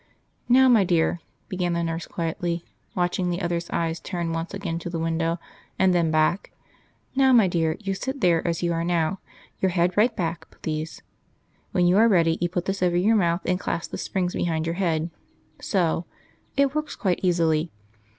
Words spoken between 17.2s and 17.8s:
easily.